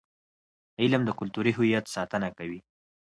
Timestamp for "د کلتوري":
1.05-1.51